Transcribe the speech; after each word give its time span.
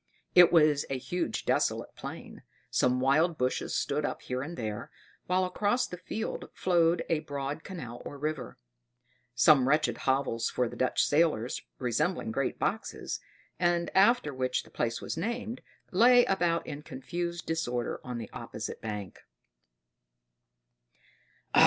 It 0.33 0.51
was 0.51 0.83
a 0.89 0.97
huge 0.97 1.45
desolate 1.45 1.95
plain; 1.95 2.41
some 2.71 2.99
wild 2.99 3.37
bushes 3.37 3.75
stood 3.75 4.03
up 4.03 4.23
here 4.23 4.41
and 4.41 4.57
there, 4.57 4.89
while 5.27 5.45
across 5.45 5.85
the 5.85 5.99
field 5.99 6.49
flowed 6.55 7.05
a 7.07 7.19
broad 7.19 7.63
canal 7.63 8.01
or 8.03 8.17
river. 8.17 8.57
Some 9.35 9.67
wretched 9.67 9.99
hovels 10.09 10.49
for 10.49 10.67
the 10.67 10.75
Dutch 10.75 11.03
sailors, 11.03 11.61
resembling 11.77 12.31
great 12.31 12.57
boxes, 12.57 13.19
and 13.59 13.91
after 13.93 14.33
which 14.33 14.63
the 14.63 14.71
place 14.71 15.01
was 15.01 15.17
named, 15.17 15.61
lay 15.91 16.25
about 16.25 16.65
in 16.65 16.81
confused 16.81 17.45
disorder 17.45 18.01
on 18.03 18.17
the 18.17 18.31
opposite 18.33 18.81
bank. 18.81 19.19